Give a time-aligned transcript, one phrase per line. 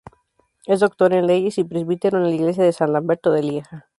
[0.65, 3.85] Es doctor en leyes y presbítero en la iglesia de San Lamberto de Lieja.